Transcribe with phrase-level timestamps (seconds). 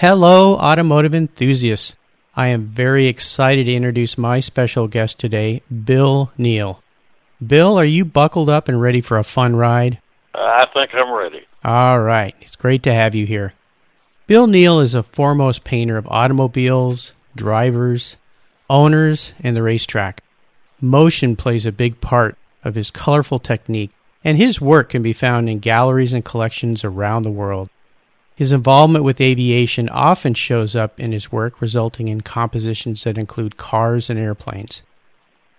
[0.00, 1.94] Hello, automotive enthusiasts.
[2.34, 6.82] I am very excited to introduce my special guest today, Bill Neale.
[7.46, 10.00] Bill, are you buckled up and ready for a fun ride?
[10.34, 11.42] I think I'm ready.
[11.62, 12.34] All right.
[12.40, 13.52] It's great to have you here.
[14.26, 18.16] Bill Neale is a foremost painter of automobiles, drivers,
[18.70, 20.22] owners, and the racetrack.
[20.80, 23.90] Motion plays a big part of his colorful technique,
[24.24, 27.68] and his work can be found in galleries and collections around the world.
[28.40, 33.58] His involvement with aviation often shows up in his work, resulting in compositions that include
[33.58, 34.80] cars and airplanes.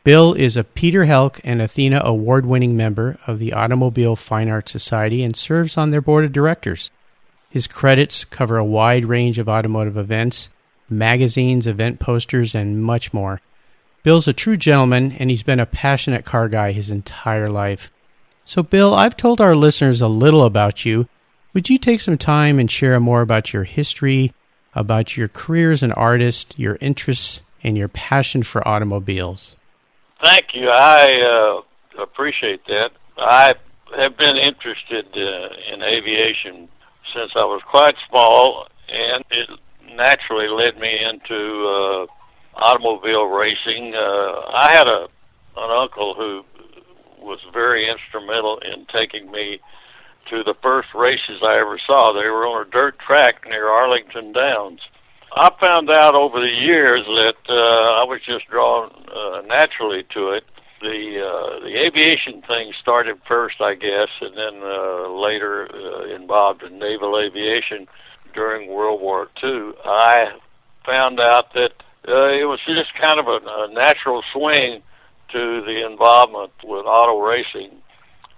[0.04, 4.72] Bill is a Peter Helck and Athena award winning member of the Automobile Fine Arts
[4.72, 6.90] Society and serves on their board of directors.
[7.52, 10.50] His credits cover a wide range of automotive events,
[10.90, 13.42] magazines, event posters, and much more.
[14.02, 17.92] Bill's a true gentleman, and he's been a passionate car guy his entire life.
[18.44, 21.08] So, Bill, I've told our listeners a little about you.
[21.54, 24.34] Would you take some time and share more about your history,
[24.74, 29.58] about your career as an artist, your interests, and your passion for automobiles?
[30.24, 30.70] Thank you.
[30.70, 31.62] I
[31.98, 32.92] uh, appreciate that.
[33.18, 33.54] I
[33.98, 36.70] have been interested uh, in aviation
[37.14, 39.50] since I was quite small, and it
[39.96, 42.06] naturally led me into uh,
[42.56, 43.94] automobile racing.
[43.94, 45.08] Uh, I had a
[45.58, 46.44] an uncle who
[47.20, 49.60] was very instrumental in taking me
[50.30, 52.14] to the first races I ever saw.
[52.14, 54.80] They were on a dirt track near Arlington Downs.
[55.34, 60.32] I found out over the years that uh, I was just drawn uh, naturally to
[60.32, 60.44] it.
[60.82, 66.64] The uh, the aviation thing started first, I guess, and then uh, later uh, involved
[66.64, 67.88] in naval aviation
[68.34, 69.74] during World War II.
[69.86, 70.34] I
[70.86, 71.74] found out that
[72.08, 74.82] uh, it was just kind of a, a natural swing
[75.32, 77.72] to the involvement with auto racing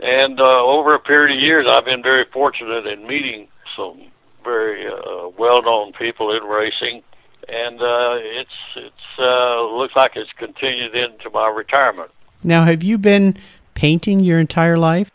[0.04, 4.02] and uh, over a period of years, I've been very fortunate in meeting some
[4.44, 7.02] very uh, well-known people in racing,
[7.48, 12.12] and uh, it's it's uh, looks like it's continued into my retirement.
[12.44, 13.38] Now, have you been
[13.74, 15.10] painting your entire life?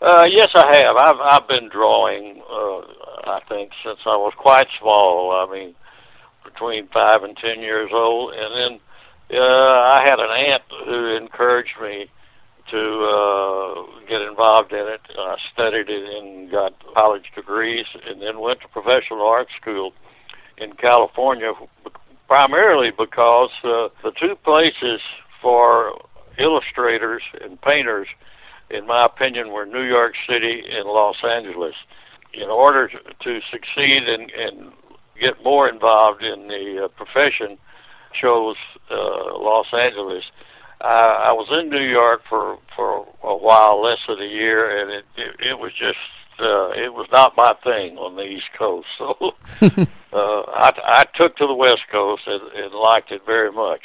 [0.00, 0.96] Uh, yes, I have.
[0.96, 2.40] I've I've been drawing.
[2.48, 2.78] Uh,
[3.30, 5.32] I think since I was quite small.
[5.32, 5.74] I mean,
[6.44, 8.80] between five and ten years old, and then
[9.36, 12.08] uh, I had an aunt who encouraged me
[12.70, 15.00] to uh, get involved in it.
[15.16, 19.92] I studied it and got college degrees, and then went to professional art school
[20.58, 21.52] in California,
[22.26, 25.00] primarily because uh, the two places
[25.40, 25.98] for
[26.38, 28.08] illustrators and painters,
[28.70, 31.74] in my opinion, were New York City and Los Angeles.
[32.34, 34.72] In order to, succeed and, and
[35.18, 37.56] get more involved in the uh, profession,
[38.20, 38.56] chose
[38.90, 40.24] uh, Los Angeles
[40.80, 44.90] uh, I was in New York for for a while, less than a year, and
[44.90, 45.98] it it, it was just
[46.40, 48.86] uh, it was not my thing on the East Coast.
[49.60, 53.82] So uh, I I took to the West Coast and, and liked it very much.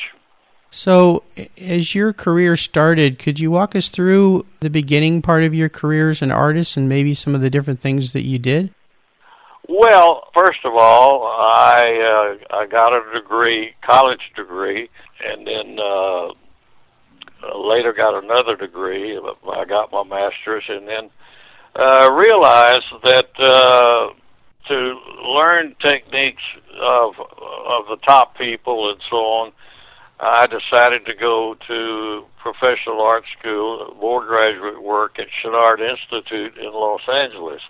[0.75, 1.21] So,
[1.55, 6.09] as your career started, could you walk us through the beginning part of your career
[6.09, 8.73] as an artist and maybe some of the different things that you did?
[9.69, 14.89] Well, first of all, I uh, I got a degree, college degree,
[15.23, 16.33] and then uh,
[17.43, 19.17] uh, later got another degree.
[19.17, 21.09] I got my master's, and then
[21.75, 24.13] uh, realized that uh,
[24.67, 26.43] to learn techniques
[26.79, 29.51] of of the top people and so on,
[30.19, 36.71] I decided to go to professional art school, more graduate work at Chouinard Institute in
[36.71, 37.61] Los Angeles.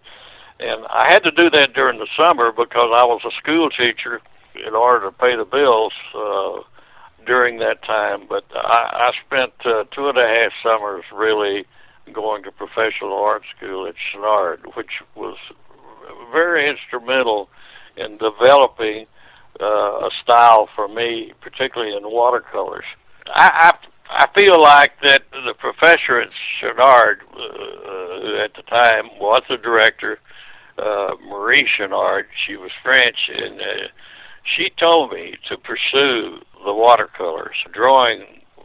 [0.59, 4.21] And I had to do that during the summer because I was a school teacher
[4.55, 5.93] in order to pay the bills.
[6.13, 6.61] Uh,
[7.25, 8.25] during that time.
[8.27, 11.65] But I, I spent uh, two and a half summers really
[12.11, 15.37] going to professional art school at Chouinard, which was
[16.31, 17.49] very instrumental
[17.95, 19.05] in developing
[19.61, 19.65] uh,
[20.07, 22.85] a style for me, particularly in watercolors.
[23.27, 26.29] I, I I feel like that the professor at
[26.61, 30.19] Chouinard, uh, at the time, was the director,
[30.77, 32.25] uh, Marie Chouinard.
[32.45, 33.87] She was French, and uh,
[34.43, 38.23] she told me to pursue the watercolors, drawing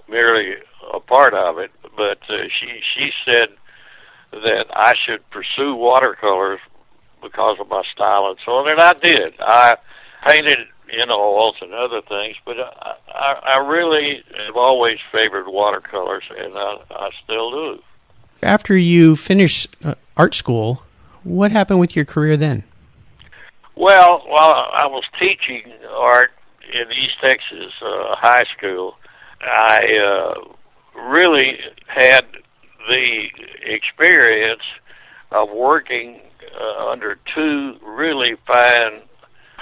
[0.09, 0.57] merely
[0.93, 3.49] a part of it, but uh, she she said
[4.33, 6.61] that I should pursue watercolors
[7.23, 8.71] because of my style and so on.
[8.71, 9.35] And I did.
[9.41, 9.77] I
[10.27, 10.59] painted
[10.91, 16.55] in oils and other things, but I, I, I really have always favored watercolors, and
[16.55, 17.83] I, I still do.
[18.43, 20.83] After you finished uh, art school,
[21.25, 22.65] what happened with your career then?
[23.79, 26.33] Well, while I was teaching art
[26.75, 28.97] in East Texas uh, high school,
[29.41, 32.23] I uh, really had
[32.89, 33.27] the
[33.63, 34.63] experience
[35.31, 36.21] of working
[36.61, 39.03] uh, under two really fine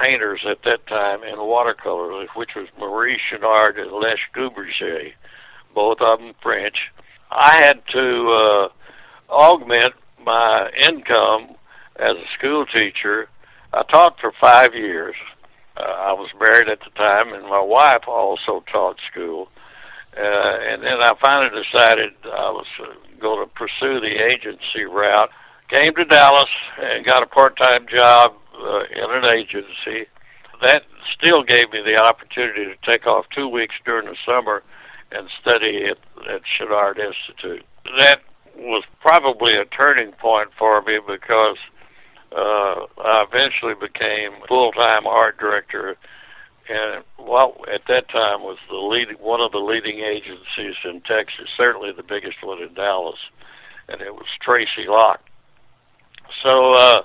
[0.00, 5.12] painters at that time in watercolor, which was Marie Chouinard and Les Guberger,
[5.74, 6.76] both of them French.
[7.30, 8.70] I had to
[9.30, 9.92] uh, augment
[10.24, 11.56] my income
[11.96, 13.28] as a school teacher.
[13.76, 15.14] I taught for five years.
[15.76, 19.48] Uh, I was married at the time, and my wife also taught school.
[20.16, 25.28] Uh, and then I finally decided I was uh, going to pursue the agency route.
[25.68, 26.48] Came to Dallas
[26.80, 30.08] and got a part-time job uh, in an agency.
[30.62, 30.84] That
[31.14, 34.62] still gave me the opportunity to take off two weeks during the summer
[35.12, 35.98] and study at,
[36.32, 37.64] at Chouinard Institute.
[37.98, 38.20] That
[38.56, 41.58] was probably a turning point for me because
[42.36, 45.96] uh, I eventually became full-time art director,
[46.68, 51.48] and what at that time was the lead, one of the leading agencies in Texas,
[51.56, 53.18] certainly the biggest one in Dallas,
[53.88, 55.22] and it was Tracy Locke.
[56.42, 57.02] So uh,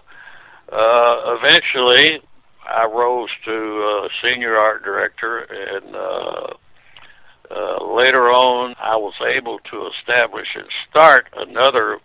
[0.71, 2.19] uh, eventually,
[2.67, 6.47] I rose to uh, senior art director, and uh,
[7.51, 11.99] uh, later on, I was able to establish and start another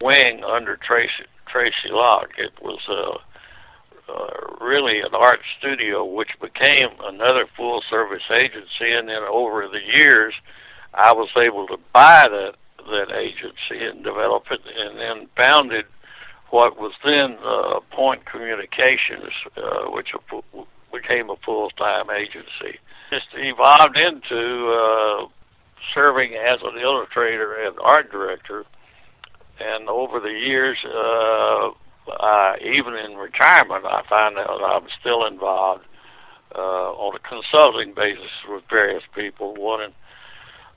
[0.00, 2.32] wing under Tracy Tracy Locke.
[2.38, 9.08] It was uh, uh, really an art studio, which became another full service agency, and
[9.08, 10.34] then over the years,
[10.94, 12.54] I was able to buy that
[12.90, 15.84] that agency and develop it, and then founded
[16.50, 20.08] what was then uh, Point Communications, uh, which
[20.92, 22.78] became a full-time agency.
[23.10, 25.26] Just evolved into uh,
[25.94, 28.64] serving as an illustrator and art director,
[29.60, 31.70] and over the years, uh,
[32.10, 35.84] uh, even in retirement, I find that I'm still involved
[36.54, 39.54] uh, on a consulting basis with various people.
[39.54, 39.92] One in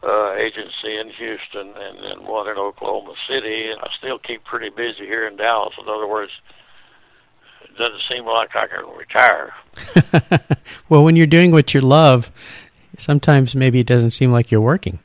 [0.03, 3.71] uh, agency in Houston and then one in Oklahoma City.
[3.71, 5.73] And I still keep pretty busy here in Dallas.
[5.81, 6.31] In other words,
[7.63, 9.53] it doesn't seem like I can retire.
[10.89, 12.31] well, when you're doing what you love,
[12.97, 14.99] sometimes maybe it doesn't seem like you're working.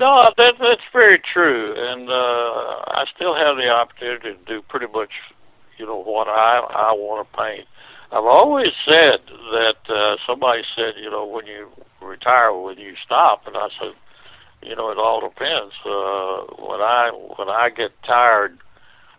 [0.00, 4.86] No, that, that's very true, and uh, I still have the opportunity to do pretty
[4.86, 5.10] much,
[5.76, 7.68] you know, what I I want to paint.
[8.10, 9.20] I've always said
[9.52, 11.68] that uh, somebody said, you know, when you
[12.00, 13.92] retire, when you stop, and I said,
[14.62, 15.74] you know, it all depends.
[15.84, 18.58] Uh, when I when I get tired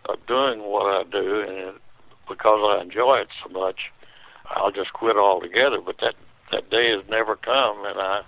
[0.09, 1.77] of doing what I do, and
[2.27, 3.79] because I enjoy it so much,
[4.49, 5.79] I'll just quit altogether.
[5.79, 6.15] But that
[6.51, 8.21] that day has never come, and I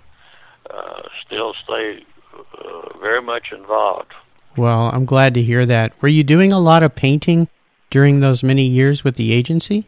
[0.70, 4.12] uh, still stay uh, very much involved.
[4.56, 6.00] Well, I'm glad to hear that.
[6.00, 7.48] Were you doing a lot of painting
[7.90, 9.86] during those many years with the agency?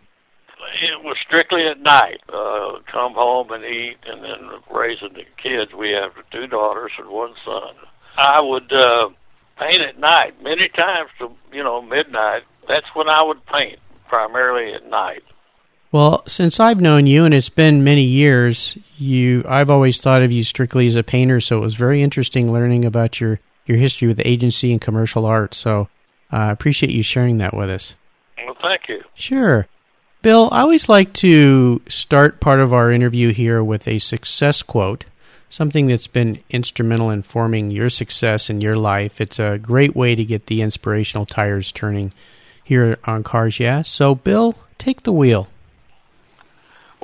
[0.83, 2.21] It was strictly at night.
[2.29, 5.73] Uh, come home and eat, and then raising the kids.
[5.73, 7.75] We have two daughters and one son.
[8.19, 9.09] I would uh,
[9.59, 12.43] paint at night many times to you know midnight.
[12.69, 13.79] That's when I would paint
[14.09, 15.23] primarily at night.
[15.93, 20.33] Well, since I've known you and it's been many years, you I've always thought of
[20.33, 24.09] you strictly as a painter, so it was very interesting learning about your your history
[24.09, 25.55] with the agency and commercial art.
[25.55, 25.89] So
[26.33, 27.95] uh, I appreciate you sharing that with us.
[28.45, 29.03] Well, thank you.
[29.15, 29.67] Sure.
[30.23, 35.05] Bill, I always like to start part of our interview here with a success quote,
[35.49, 39.21] something that's been instrumental in forming your success in your life.
[39.21, 42.13] It's a great way to get the inspirational tires turning
[42.63, 43.83] here on Cars Yeah.
[43.83, 45.49] So, Bill, take the wheel.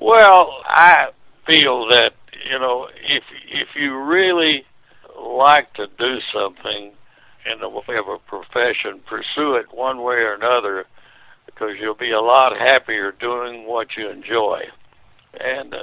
[0.01, 1.09] Well, I
[1.47, 2.13] feel that
[2.51, 4.65] you know if if you really
[5.21, 6.93] like to do something
[7.51, 10.87] in the way of a profession, pursue it one way or another
[11.47, 14.63] because you'll be a lot happier doing what you enjoy.
[15.45, 15.79] And uh,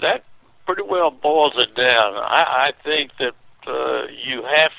[0.00, 0.24] that
[0.66, 2.14] pretty well boils it down.
[2.14, 3.34] I, I think that
[3.66, 4.72] uh, you have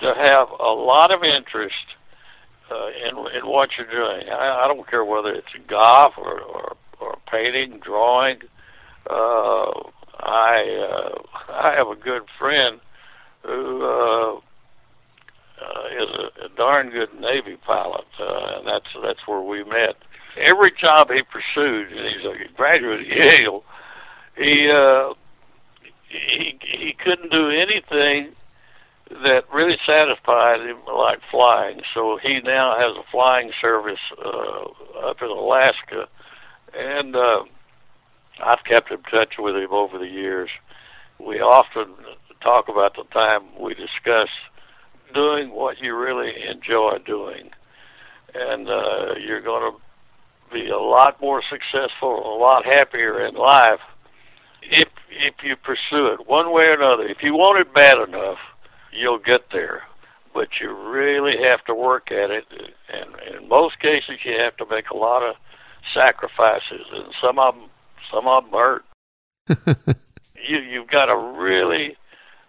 [0.00, 1.74] to have a lot of interest
[2.70, 4.28] uh, in in what you're doing.
[4.28, 8.38] I, I don't care whether it's golf or, or or painting, drawing.
[9.10, 9.70] Uh,
[10.20, 12.80] I uh, I have a good friend
[13.44, 19.42] who uh, uh, is a, a darn good Navy pilot, uh, and that's that's where
[19.42, 19.96] we met.
[20.38, 23.64] Every job he pursued, and he's a graduate of Yale,
[24.36, 25.14] he uh,
[26.08, 28.34] he he couldn't do anything
[29.10, 31.80] that really satisfied him like flying.
[31.94, 36.08] So he now has a flying service uh, up in Alaska,
[36.76, 37.44] and uh,
[38.42, 40.50] I've kept in touch with him over the years.
[41.18, 41.94] We often
[42.42, 44.28] talk about the time we discuss
[45.14, 47.50] doing what you really enjoy doing,
[48.34, 49.78] and uh, you're going to
[50.52, 53.80] be a lot more successful, a lot happier in life
[54.62, 57.04] if if you pursue it one way or another.
[57.04, 58.38] If you want it bad enough,
[58.92, 59.82] you'll get there.
[60.34, 62.44] But you really have to work at it,
[62.88, 65.36] and in most cases, you have to make a lot of
[65.94, 67.70] sacrifices, and some of them,
[68.12, 68.84] some of them hurt.
[70.48, 71.96] you you've got to really,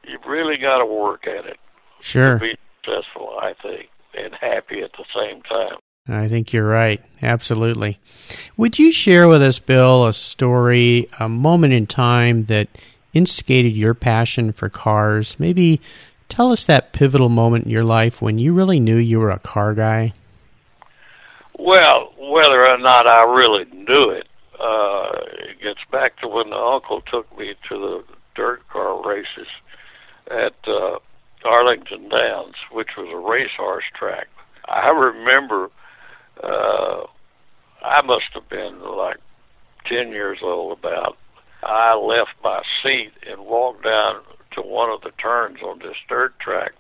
[0.04, 1.58] you've really got to work at it.
[2.00, 2.36] Sure.
[2.36, 5.78] To be successful, I think, and happy at the same time.
[6.08, 7.02] I think you're right.
[7.22, 7.98] Absolutely.
[8.58, 12.68] Would you share with us, Bill, a story, a moment in time that
[13.14, 15.40] instigated your passion for cars?
[15.40, 15.80] Maybe
[16.28, 19.40] tell us that pivotal moment in your life when you really knew you were a
[19.40, 20.14] car guy.
[21.58, 24.28] Well, whether or not I really knew it,
[24.60, 25.12] uh,
[25.50, 28.04] it gets back to when the uncle took me to the
[28.36, 29.48] dirt car races
[30.32, 30.98] at uh,
[31.46, 34.28] Arlington Downs, which was a racehorse track.
[34.68, 35.70] I remember
[36.42, 37.04] uh,
[37.82, 39.18] I must have been like
[39.88, 41.18] 10 years old about.
[41.62, 44.22] I left my seat and walked down
[44.54, 46.72] to one of the turns on this dirt track.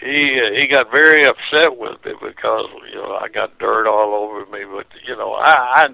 [0.00, 4.46] He he got very upset with me because you know I got dirt all over
[4.46, 5.84] me, but you know I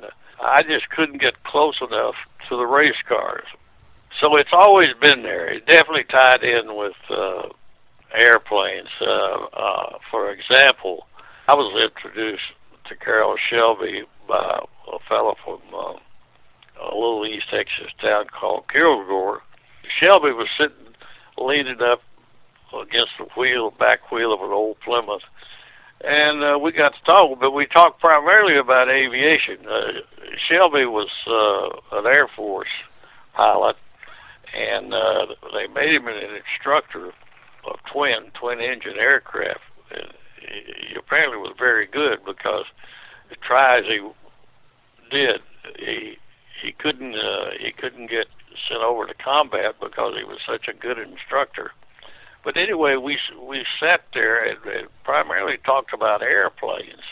[0.40, 2.14] I, I just couldn't get close enough
[2.49, 3.46] to the race cars.
[4.20, 5.49] So it's always been there.
[5.49, 7.49] It definitely tied in with uh,
[8.14, 8.88] airplanes.
[9.00, 11.06] Uh, uh, for example,
[11.49, 12.42] I was introduced
[12.88, 14.61] to Carroll Shelby by
[14.92, 15.94] a fellow from uh,
[16.80, 19.42] a little East Texas town called Kilgore.
[19.99, 20.94] Shelby was sitting
[21.37, 22.00] leaning up
[22.73, 25.23] against the wheel, back wheel of an old Plymouth,
[26.00, 27.38] and uh, we got to talk.
[27.40, 29.66] But we talked primarily about aviation.
[29.66, 30.00] Uh,
[30.49, 32.68] Shelby was uh, an Air Force
[33.35, 33.76] pilot,
[34.54, 37.12] and uh, they made him an instructor
[37.66, 39.61] of twin twin engine aircraft.
[39.90, 42.64] And he apparently was very good because
[43.30, 44.00] the tries he
[45.11, 45.40] did,
[45.78, 46.16] he
[46.62, 48.26] he couldn't uh, he couldn't get
[48.68, 51.73] sent over to combat because he was such a good instructor.
[52.44, 57.02] But anyway, we we sat there and, and primarily talked about airplanes.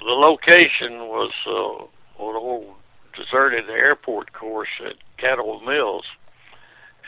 [0.00, 1.84] The location was uh,
[2.24, 2.74] an old
[3.16, 6.04] deserted airport course at Caddo Mills,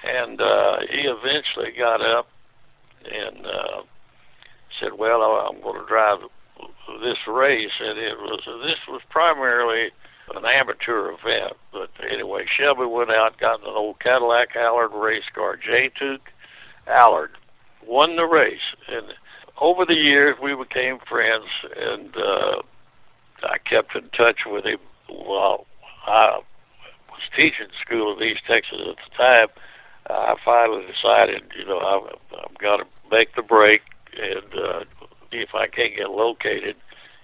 [0.05, 2.29] and uh, he eventually got up
[3.05, 3.83] and uh,
[4.81, 6.19] said, "Well, I'm going to drive
[7.03, 9.91] this race," and it was this was primarily
[10.35, 11.55] an amateur event.
[11.73, 15.91] But anyway, Shelby went out, got an old Cadillac Allard race car, J.
[16.01, 16.33] Tuke
[16.87, 17.31] Allard,
[17.89, 19.07] won the race, and
[19.61, 22.63] over the years we became friends, and uh,
[23.43, 24.79] I kept in touch with him
[25.09, 25.67] while
[26.07, 26.41] I
[27.11, 29.49] was teaching school in East Texas at the time.
[30.11, 33.83] I finally decided, you know, I've, I've got to make the break
[34.17, 34.85] and uh,
[35.33, 36.77] if I can't get located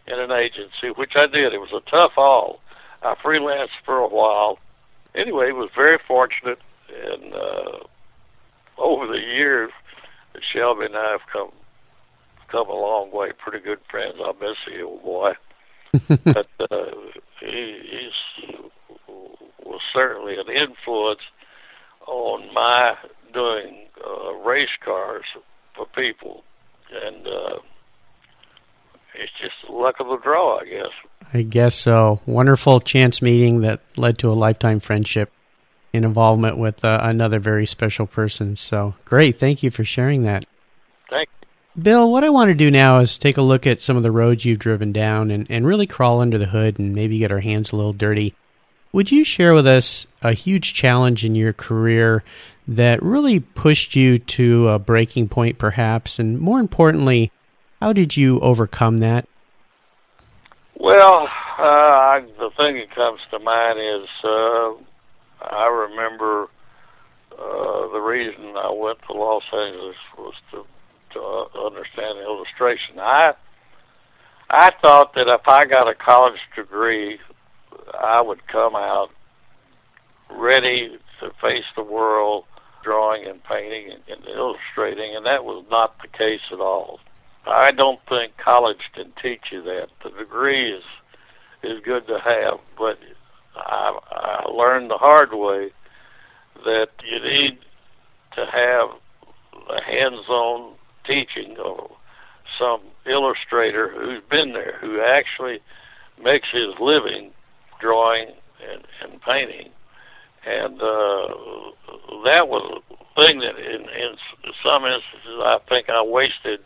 [0.07, 1.53] in an agency, which I did.
[1.53, 2.61] It was a tough haul.
[3.03, 4.59] I freelanced for a while.
[5.15, 7.79] Anyway, was very fortunate, and uh,
[8.79, 9.71] over the years,
[10.41, 11.51] Shelby and I have come
[12.49, 13.31] come a long way.
[13.37, 14.17] Pretty good friends.
[14.21, 15.33] I miss the old boy,
[16.25, 16.85] but uh,
[17.41, 18.59] he he's,
[19.65, 21.21] was certainly an influence
[22.07, 22.95] on my
[23.33, 25.25] doing uh, race cars
[25.75, 26.45] for people,
[26.93, 27.59] and uh,
[29.15, 30.93] it's just the luck of the draw, I guess.
[31.33, 32.21] I guess so.
[32.27, 35.33] Wonderful chance meeting that led to a lifetime friendship
[35.95, 38.57] and involvement with uh, another very special person.
[38.57, 39.39] So great.
[39.39, 40.45] Thank you for sharing that.
[41.09, 41.83] Thank you.
[41.83, 44.13] Bill, what I want to do now is take a look at some of the
[44.13, 47.41] roads you've driven down and, and really crawl under the hood and maybe get our
[47.41, 48.35] hands a little dirty.
[48.93, 52.23] Would you share with us a huge challenge in your career
[52.69, 56.19] that really pushed you to a breaking point, perhaps?
[56.19, 57.33] And more importantly,
[57.81, 59.29] how did you overcome that?
[60.77, 64.73] Well, uh, the thing that comes to mind is uh,
[65.51, 66.49] I remember
[67.33, 70.65] uh, the reason I went to Los Angeles was to
[71.13, 71.21] to
[71.67, 72.99] understand illustration.
[72.99, 73.35] I
[74.51, 77.19] I thought that if I got a college degree,
[77.99, 79.09] I would come out
[80.31, 82.45] ready to face the world,
[82.83, 87.01] drawing and painting and, and illustrating, and that was not the case at all.
[87.47, 89.89] I don't think college can teach you that.
[90.03, 90.85] The degree is
[91.63, 92.99] is good to have, but
[93.57, 95.71] I, I learned the hard way
[96.65, 97.59] that you need
[98.37, 98.91] to have
[99.71, 100.75] a hands-on
[101.07, 101.91] teaching of
[102.59, 105.59] some illustrator who's been there, who actually
[106.23, 107.31] makes his living
[107.81, 108.29] drawing
[108.71, 109.71] and, and painting.
[110.47, 111.29] And uh,
[112.25, 114.15] that was a thing that, in, in
[114.65, 116.61] some instances, I think I wasted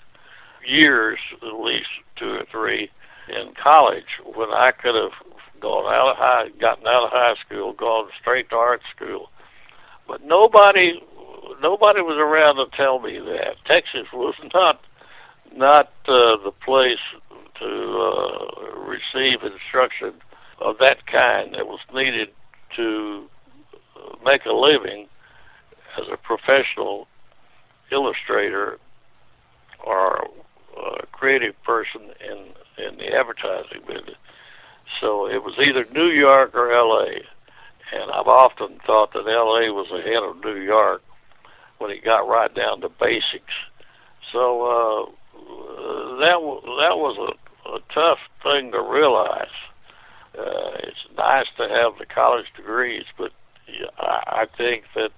[0.67, 2.91] years, at least two or three,
[3.29, 5.13] in college when I could have
[5.61, 9.31] gone out of high, gotten out of high school, gone straight to art school.
[10.07, 11.01] But nobody,
[11.63, 14.81] nobody was around to tell me that Texas was not
[15.55, 16.99] not uh, the place
[17.59, 20.13] to uh, receive instruction
[20.61, 22.29] of that kind that was needed
[22.77, 23.27] to
[24.25, 25.09] make a living
[25.99, 27.09] as a professional
[27.91, 28.79] illustrator
[29.85, 30.29] or
[30.77, 32.47] a creative person in
[32.79, 34.17] in the advertising business.
[35.01, 37.23] So it was either New York or L.A.
[37.93, 39.73] And I've often thought that L.A.
[39.73, 41.03] was ahead of New York
[41.79, 43.55] when it got right down to basics.
[44.33, 45.11] So uh,
[46.19, 49.47] that that was a, a tough thing to realize.
[50.39, 53.33] Uh, it's nice to have the college degrees, but
[53.99, 55.11] I, I think that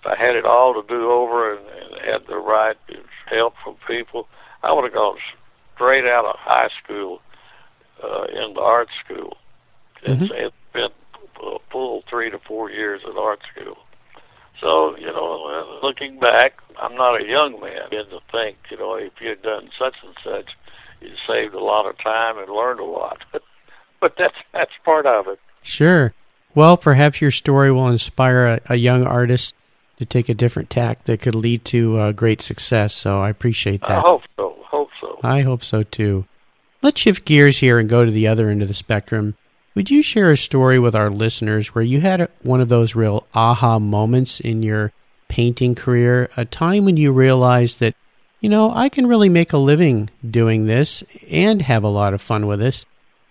[0.00, 2.76] if I had it all to do over and, and had the right
[3.26, 4.28] help from people,
[4.62, 5.18] I would have gone
[5.74, 7.20] straight out of high school
[8.02, 9.36] uh, into art school.
[10.04, 10.24] Mm-hmm.
[10.24, 10.90] It's, it's been
[11.42, 13.76] a full three to four years at art school.
[14.60, 17.82] So, you know, looking back, I'm not a young man.
[17.86, 20.50] I to think, you know, if you had done such and such,
[21.00, 23.18] you saved a lot of time and learned a lot.
[24.00, 25.40] but that's that's part of it.
[25.62, 26.12] Sure.
[26.54, 29.54] Well, perhaps your story will inspire a, a young artist
[29.98, 32.94] to take a different tack that could lead to uh, great success.
[32.94, 33.98] So I appreciate that.
[33.98, 34.56] I hope so.
[34.64, 35.18] Hope so.
[35.22, 36.26] I hope so too.
[36.82, 39.34] Let's shift gears here and go to the other end of the spectrum.
[39.74, 43.26] Would you share a story with our listeners where you had one of those real
[43.34, 44.92] aha moments in your
[45.28, 47.94] painting career, a time when you realized that,
[48.40, 52.22] you know, I can really make a living doing this and have a lot of
[52.22, 52.86] fun with this?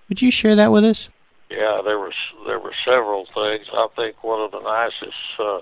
[0.10, 1.10] Would you share that with us?
[1.50, 2.14] Yeah, there was
[2.46, 3.68] there were several things.
[3.74, 5.62] I think one of the nicest uh,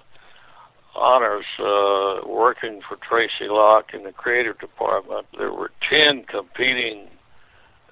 [0.94, 5.26] honors uh, working for Tracy Locke in the creative department.
[5.38, 7.08] There were ten competing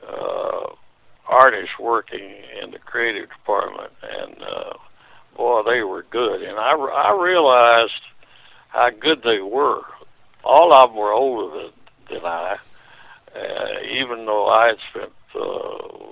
[0.08, 0.74] uh,
[1.28, 4.74] artists working in the creative department, and uh,
[5.36, 6.42] boy, they were good.
[6.42, 7.92] And I, I realized
[8.70, 9.82] how good they were.
[10.44, 11.72] All of them were older than,
[12.12, 12.58] than I,
[13.36, 15.40] uh, even though I had spent uh,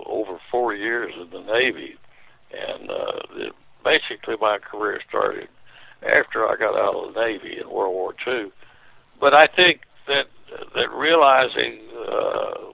[0.05, 1.95] over four years in the Navy,
[2.51, 3.53] and uh, it,
[3.83, 5.47] basically my career started
[6.01, 8.51] after I got out of the Navy in World War II.
[9.19, 10.27] But I think that
[10.75, 12.71] that realizing uh,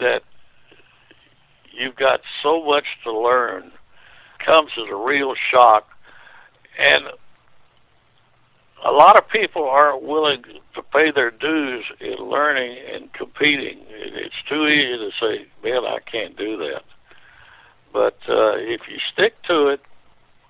[0.00, 0.22] that
[1.72, 3.70] you've got so much to learn
[4.44, 5.86] comes as a real shock
[6.76, 7.04] and
[8.84, 10.42] a lot of people aren't willing
[10.74, 13.78] to pay their dues in learning and competing.
[13.88, 16.82] It's too easy to say, "Man, I can't do that."
[17.92, 19.80] But uh, if you stick to it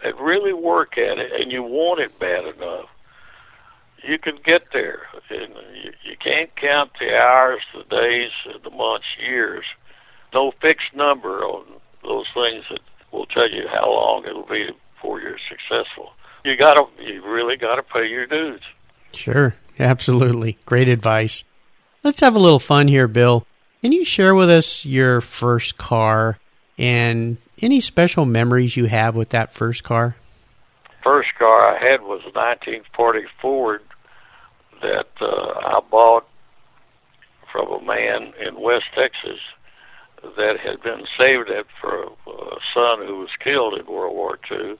[0.02, 2.88] and really work at it, and you want it bad enough,
[4.02, 5.02] you can get there.
[5.28, 8.30] And you, you can't count the hours, the days,
[8.64, 9.66] the months, years
[10.32, 11.64] no fixed number on
[12.02, 12.80] those things that
[13.12, 16.12] will tell you how long it'll be before you're successful.
[16.44, 18.60] You gotta, you really gotta pay your dues.
[19.12, 21.44] Sure, absolutely, great advice.
[22.02, 23.46] Let's have a little fun here, Bill.
[23.80, 26.38] Can you share with us your first car
[26.78, 30.16] and any special memories you have with that first car?
[31.04, 33.82] First car I had was a 1940 Ford
[34.80, 36.26] that uh, I bought
[37.52, 39.38] from a man in West Texas
[40.22, 44.76] that had been saved it for a son who was killed in World War II.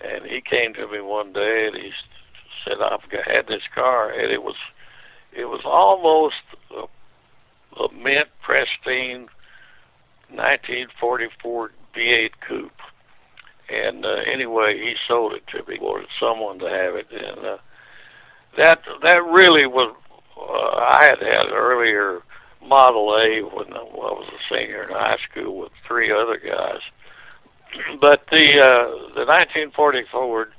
[0.00, 1.90] And he came to me one day and he
[2.64, 4.56] said, "I've had this car, and it was
[5.32, 9.28] it was almost a, a mint pristine
[10.30, 12.72] 1944 V8 coupe."
[13.68, 15.78] And uh, anyway, he sold it to me.
[15.80, 17.58] Wanted someone to have it, and uh,
[18.56, 19.94] that that really was.
[20.36, 22.22] Uh, I had had earlier
[22.66, 26.80] Model A when I was a senior in high school with three other guys.
[28.00, 30.52] But the uh, the 1940 Ford,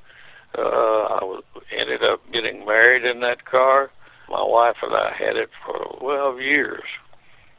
[0.57, 1.39] uh, I
[1.77, 3.91] ended up getting married in that car.
[4.29, 6.83] My wife and I had it for 12 years.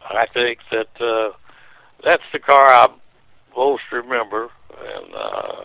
[0.03, 1.37] I think that uh,
[2.03, 2.89] that's the car I
[3.55, 5.65] most remember, and uh,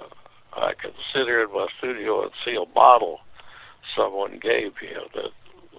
[0.53, 0.73] I
[1.13, 3.19] here in my studio and see a bottle
[3.95, 4.89] someone gave me.
[5.13, 5.31] That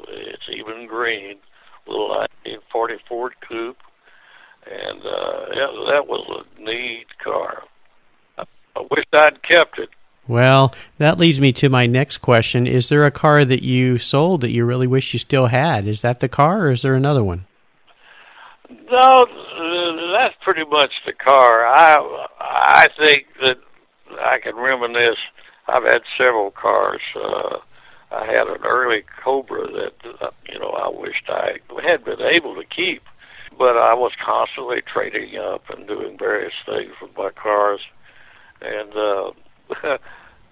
[0.09, 1.37] it's even green
[1.87, 3.77] little 1940 Ford Coupe,
[4.67, 7.65] and uh, yeah, that was a neat car.
[8.37, 8.45] I,
[8.77, 9.91] I wish I'd kept it.
[10.27, 12.67] Well, that leads me to my next question.
[12.67, 15.89] Is there a car that you sold that you really wish you still had?
[15.89, 17.47] Is that the car or is there another one?
[18.69, 19.27] No,
[20.13, 21.67] that's pretty much the car.
[21.67, 23.57] I I think that
[24.21, 25.19] I can reminisce.
[25.67, 27.01] I've had several cars.
[27.17, 27.59] Uh,
[28.11, 32.55] I had an early Cobra that uh, you know I wished I had been able
[32.55, 33.03] to keep,
[33.59, 37.81] but I was constantly trading up and doing various things with my cars,
[38.63, 39.31] and uh,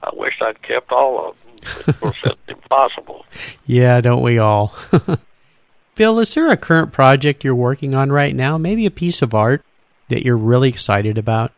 [0.03, 1.85] I wished I'd kept all of them.
[1.87, 3.25] Of course, that's impossible.
[3.64, 4.75] Yeah, don't we all?
[5.95, 8.59] Bill, is there a current project you're working on right now?
[8.59, 9.64] Maybe a piece of art
[10.09, 11.53] that you're really excited about?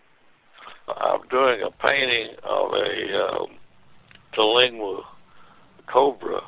[0.87, 3.47] I'm doing a painting of a um,
[4.33, 5.05] Terlingua
[5.93, 6.43] Cobra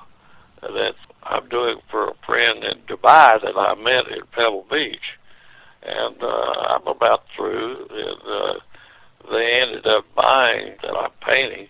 [0.62, 5.18] that I'm doing for a friend in Dubai that I met in Pebble Beach.
[5.82, 8.60] And uh, I'm about through, and uh,
[9.32, 11.68] they ended up buying that I'm painting,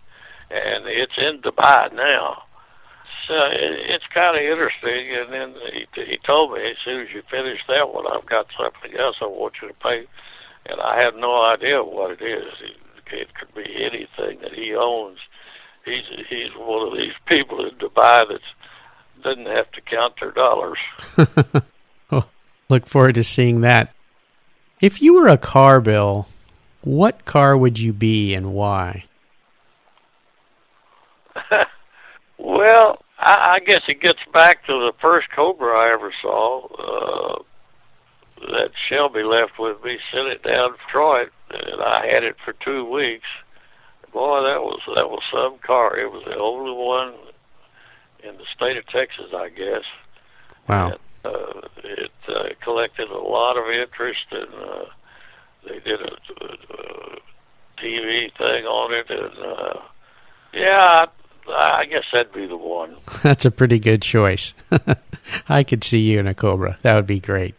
[0.50, 2.42] and it's in Dubai now.
[3.28, 5.14] So it, it's kind of interesting.
[5.14, 8.46] And then he, he told me as soon as you finish that one, I've got
[8.58, 10.08] something else I want you to paint.
[10.66, 12.52] And I have no idea what it is.
[13.12, 15.18] It could be anything that he owns.
[15.84, 18.40] He's he's one of these people in Dubai that
[19.22, 20.78] doesn't have to count their dollars.
[22.10, 22.26] oh,
[22.68, 23.94] look forward to seeing that.
[24.80, 26.26] If you were a car, Bill,
[26.82, 29.04] what car would you be and why?
[32.38, 36.66] well, I, I guess it gets back to the first Cobra I ever saw.
[36.66, 37.42] Uh,
[38.40, 42.54] that Shelby left with me, sent it down to Detroit, and I had it for
[42.64, 43.28] two weeks.
[44.12, 45.98] Boy, that was that was some car.
[45.98, 47.14] It was the only one
[48.22, 49.84] in the state of Texas, I guess.
[50.68, 50.90] Wow.
[50.90, 54.84] And, uh, it uh, collected a lot of interest, and uh,
[55.66, 57.18] they did a, a, a
[57.82, 59.80] TV thing on it, and uh,
[60.52, 61.06] yeah,
[61.48, 62.96] I, I guess that'd be the one.
[63.22, 64.54] That's a pretty good choice.
[65.48, 66.78] I could see you in a Cobra.
[66.82, 67.54] That would be great.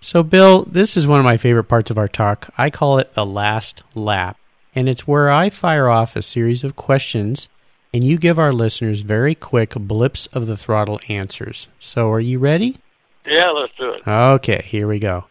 [0.00, 2.52] So, Bill, this is one of my favorite parts of our talk.
[2.56, 4.38] I call it the last lap,
[4.76, 7.48] and it's where I fire off a series of questions
[7.92, 11.68] and you give our listeners very quick blips of the throttle answers.
[11.80, 12.76] So, are you ready?
[13.24, 14.06] Yeah, let's do it.
[14.06, 15.24] Okay, here we go.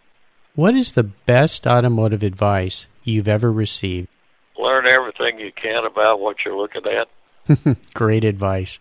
[0.56, 4.08] What is the best automotive advice you've ever received?
[4.58, 7.78] Learn everything you can about what you're looking at.
[7.94, 8.80] Great advice.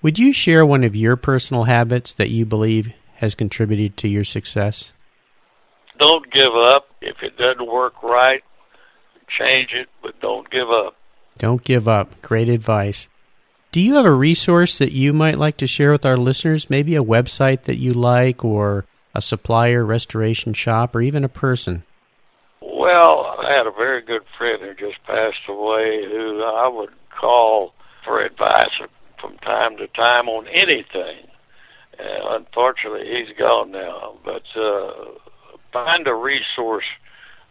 [0.00, 4.24] Would you share one of your personal habits that you believe has contributed to your
[4.24, 4.92] success?
[5.98, 6.86] Don't give up.
[7.00, 8.42] If it doesn't work right,
[9.38, 10.96] change it, but don't give up.
[11.38, 12.20] Don't give up.
[12.22, 13.08] Great advice.
[13.72, 16.68] Do you have a resource that you might like to share with our listeners?
[16.68, 21.82] Maybe a website that you like, or a supplier, restoration shop, or even a person?
[22.60, 27.74] Well, I had a very good friend who just passed away who I would call
[28.04, 28.70] for advice
[29.20, 31.28] from time to time on anything.
[31.98, 34.16] And unfortunately, he's gone now.
[34.24, 34.92] But uh,
[35.72, 36.84] find a resource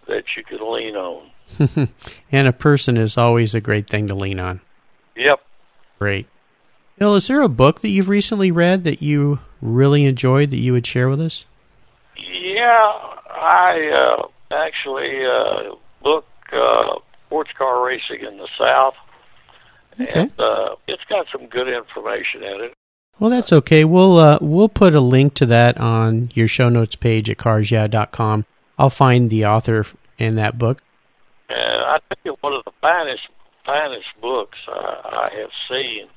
[0.08, 1.30] that you can lean on.
[2.32, 4.62] and a person is always a great thing to lean on.
[5.16, 5.42] Yep.
[6.00, 6.28] Great.
[6.98, 10.74] Bill, is there a book that you've recently read that you really enjoyed that you
[10.74, 11.46] would share with us?
[12.16, 12.92] Yeah,
[13.30, 18.94] I uh, actually uh, book uh, sports car racing in the South,
[20.00, 20.22] okay.
[20.22, 22.74] and uh, it's got some good information in it.
[23.20, 23.86] Well, that's okay.
[23.86, 28.46] We'll uh, we'll put a link to that on your show notes page at carsyeah.com.
[28.78, 29.86] I'll find the author
[30.18, 30.82] in that book.
[31.50, 33.24] And I think one of the finest
[33.66, 36.08] finest books I, I have seen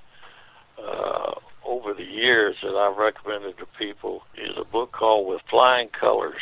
[0.79, 1.33] uh,
[1.67, 6.41] over the years that I've recommended to people is a book called With Flying Colors.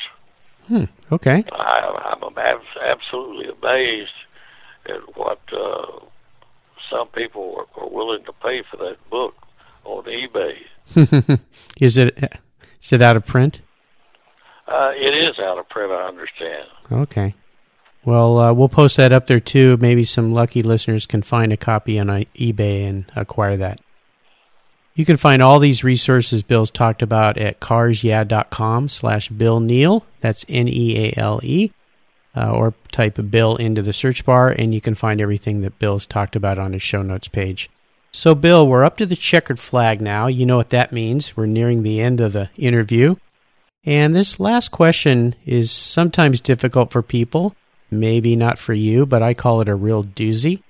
[0.68, 0.84] Hmm.
[1.10, 1.44] Okay.
[1.52, 4.10] I, I'm ab- absolutely amazed
[4.86, 6.00] at what uh,
[6.90, 9.34] some people are, are willing to pay for that book
[9.84, 10.56] on eBay.
[11.80, 12.38] is it
[12.80, 13.60] is it out of print?
[14.66, 15.11] Uh, it
[15.42, 15.92] out of print.
[15.92, 16.68] I understand.
[16.90, 17.34] Okay.
[18.04, 19.76] Well, uh, we'll post that up there too.
[19.76, 23.80] Maybe some lucky listeners can find a copy on uh, eBay and acquire that.
[24.94, 30.04] You can find all these resources Bill's talked about at carsyeah.com slash Bill Neale.
[30.20, 31.72] That's N-E-A-L-E.
[32.34, 36.06] Uh, or type Bill into the search bar, and you can find everything that Bill's
[36.06, 37.68] talked about on his show notes page.
[38.10, 40.28] So, Bill, we're up to the checkered flag now.
[40.28, 41.36] You know what that means.
[41.36, 43.16] We're nearing the end of the interview.
[43.84, 47.56] And this last question is sometimes difficult for people.
[47.90, 50.62] Maybe not for you, but I call it a real doozy.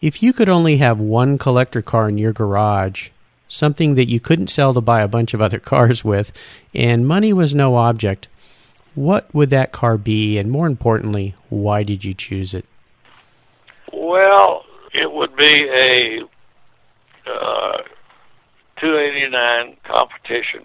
[0.00, 3.10] If you could only have one collector car in your garage,
[3.48, 6.32] something that you couldn't sell to buy a bunch of other cars with,
[6.74, 8.28] and money was no object,
[8.94, 10.38] what would that car be?
[10.38, 12.64] And more importantly, why did you choose it?
[13.92, 16.20] Well, it would be a
[17.30, 17.82] uh,
[18.80, 20.62] 289 competition,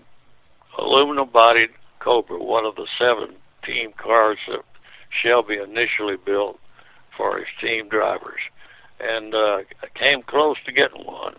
[0.77, 4.63] aluminum bodied Cobra, one of the seven team cars that
[5.21, 6.59] Shelby initially built
[7.15, 8.39] for his team drivers.
[8.99, 11.35] And uh, I came close to getting one,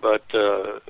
[0.00, 0.80] but uh,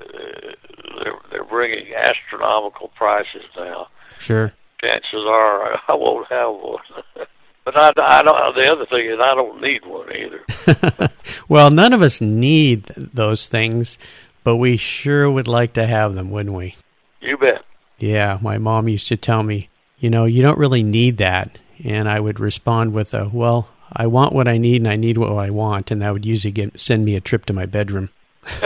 [1.03, 3.87] they're, they're bringing astronomical prices now.
[4.19, 4.53] Sure.
[4.81, 6.83] Chances are I won't have one.
[7.65, 8.55] But I, I don't.
[8.55, 11.09] The other thing is I don't need one either.
[11.49, 13.97] well, none of us need those things,
[14.43, 16.75] but we sure would like to have them, wouldn't we?
[17.21, 17.65] You bet.
[17.97, 22.09] Yeah, my mom used to tell me, you know, you don't really need that, and
[22.09, 25.31] I would respond with a, well, I want what I need and I need what
[25.31, 28.09] I want, and that would usually get send me a trip to my bedroom.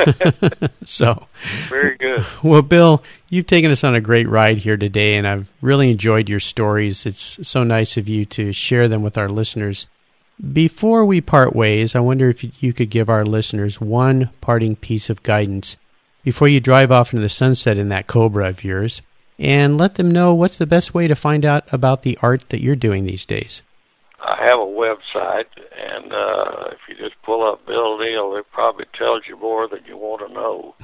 [0.85, 1.27] so
[1.67, 2.25] very good.
[2.43, 6.29] Well, Bill, you've taken us on a great ride here today, and I've really enjoyed
[6.29, 7.05] your stories.
[7.05, 9.87] It's so nice of you to share them with our listeners.
[10.53, 15.09] Before we part ways, I wonder if you could give our listeners one parting piece
[15.09, 15.75] of guidance
[16.23, 19.01] before you drive off into the sunset in that Cobra of yours,
[19.39, 22.61] and let them know what's the best way to find out about the art that
[22.61, 23.63] you're doing these days.
[24.21, 25.45] I have a website,
[25.77, 29.79] and uh, if you just pull up Bill Neale, it probably tells you more than
[29.87, 30.75] you want to know.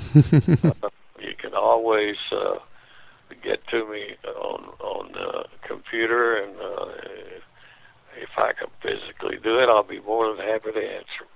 [0.83, 0.89] uh,
[1.19, 2.55] you can always uh,
[3.43, 6.85] get to me on on the computer, and uh,
[8.17, 11.27] if I can physically do it, I'll be more than happy to answer.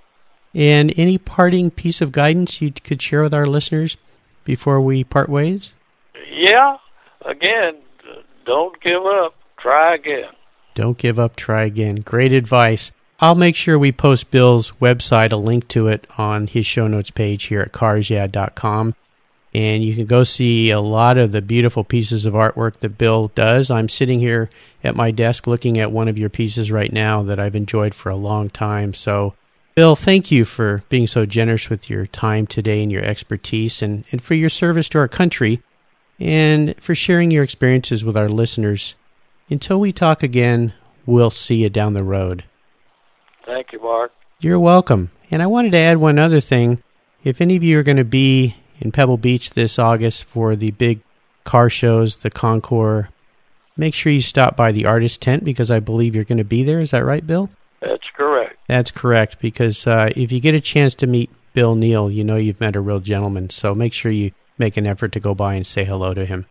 [0.55, 3.97] And any parting piece of guidance you could share with our listeners
[4.45, 5.73] before we part ways?
[6.31, 6.77] Yeah,
[7.25, 7.77] again,
[8.45, 9.35] don't give up.
[9.59, 10.31] Try again.
[10.73, 11.97] Don't give up, try again.
[11.97, 12.91] Great advice.
[13.19, 17.11] I'll make sure we post Bill's website, a link to it on his show notes
[17.11, 18.95] page here at carsyeah.com.
[19.53, 23.29] And you can go see a lot of the beautiful pieces of artwork that Bill
[23.35, 23.69] does.
[23.69, 24.49] I'm sitting here
[24.83, 28.09] at my desk looking at one of your pieces right now that I've enjoyed for
[28.09, 28.93] a long time.
[28.93, 29.33] So,
[29.75, 34.05] Bill, thank you for being so generous with your time today and your expertise and,
[34.11, 35.61] and for your service to our country
[36.19, 38.95] and for sharing your experiences with our listeners.
[39.49, 40.73] Until we talk again,
[41.05, 42.43] we'll see you down the road.
[43.45, 44.11] Thank you, Mark.
[44.41, 45.11] You're welcome.
[45.31, 46.83] And I wanted to add one other thing.
[47.23, 50.71] If any of you are going to be in Pebble Beach this August for the
[50.71, 51.01] big
[51.43, 53.07] car shows, the Concours,
[53.75, 56.63] make sure you stop by the artist tent because I believe you're going to be
[56.63, 56.79] there.
[56.79, 57.49] Is that right, Bill?
[57.81, 58.57] That's correct.
[58.67, 62.37] That's correct because uh, if you get a chance to meet Bill Neale, you know
[62.37, 63.49] you've met a real gentleman.
[63.49, 66.45] So make sure you make an effort to go by and say hello to him.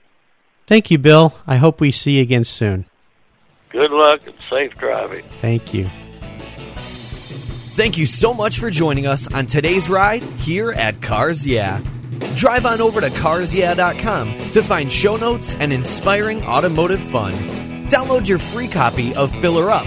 [0.66, 1.34] Thank you, Bill.
[1.46, 2.84] I hope we see you again soon.
[3.70, 5.24] Good luck and safe driving.
[5.40, 5.88] Thank you.
[7.74, 11.80] Thank you so much for joining us on today's ride here at Cars Yeah.
[12.34, 17.32] Drive on over to carsyeah.com to find show notes and inspiring automotive fun.
[17.88, 19.86] Download your free copy of Filler Up,